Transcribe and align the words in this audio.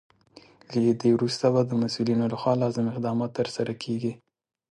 له 0.83 0.91
دې 1.01 1.09
وروسته 1.13 1.45
به 1.53 1.61
د 1.65 1.71
مسولینو 1.81 2.25
لخوا 2.33 2.53
لازم 2.61 2.85
اقدامات 2.91 3.31
ترسره 3.39 3.73
کیږي. 3.83 4.13